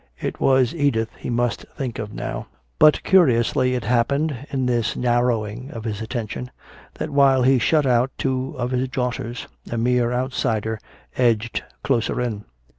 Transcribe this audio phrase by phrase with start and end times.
[0.19, 2.47] It was Edith he must think of now.
[2.79, 6.49] But curiously it happened, in this narrowing of his attention,
[6.95, 10.79] that while he shut out two of his daughters, a mere outsider
[11.17, 12.45] edged closer in.